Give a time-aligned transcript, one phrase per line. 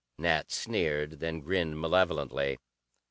[0.17, 2.57] Nat sneered, then grinned malevolently.